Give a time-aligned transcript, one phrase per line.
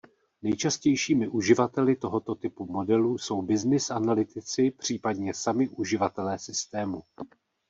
[0.41, 7.03] Nejčastějšími uživateli tohoto typu modelů jsou „business“ analytici případně sami uživatelé systému.